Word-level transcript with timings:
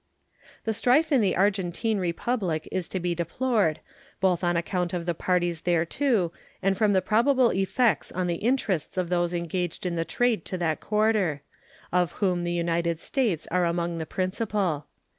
The 0.63 0.73
strife 0.73 1.11
in 1.11 1.21
the 1.21 1.35
Argentine 1.35 1.99
Republic 1.99 2.67
is 2.71 2.89
to 2.89 2.99
be 2.99 3.13
deplored, 3.13 3.81
both 4.19 4.43
on 4.43 4.57
account 4.57 4.93
of 4.95 5.05
the 5.05 5.13
parties 5.13 5.61
thereto 5.61 6.31
and 6.59 6.75
from 6.75 6.93
the 6.93 7.03
probable 7.03 7.51
effects 7.51 8.11
on 8.11 8.25
the 8.25 8.37
interests 8.41 8.97
of 8.97 9.09
those 9.09 9.31
engaged 9.35 9.85
in 9.85 9.97
the 9.97 10.03
trade 10.03 10.43
to 10.45 10.57
that 10.57 10.79
quarter, 10.81 11.43
of 11.91 12.13
whom 12.13 12.43
the 12.45 12.51
United 12.51 12.99
States 12.99 13.47
are 13.51 13.63
among 13.65 13.99
the 13.99 14.07
principal. 14.07 14.87